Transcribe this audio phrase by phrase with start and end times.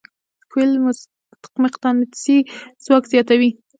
[0.51, 0.71] کویل
[1.63, 2.37] مقناطیسي
[2.83, 3.49] ځواک زیاتوي.